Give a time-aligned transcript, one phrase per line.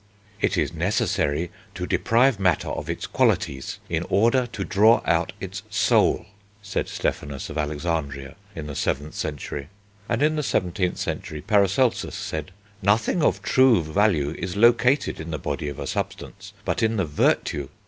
[0.41, 5.61] "It is necessary to deprive matter of its qualities in order to draw out its
[5.69, 6.25] soul,"
[6.63, 9.67] said Stephanus of Alexandria in the 7th century;
[10.09, 12.49] and in the 17th century Paracelsus said,
[12.81, 17.05] "Nothing of true value is located in the body of a substance, but in the
[17.05, 17.69] virtue